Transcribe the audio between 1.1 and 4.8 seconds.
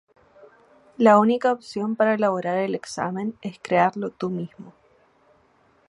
única opción para elaborar el examen es crearlo tú mismo.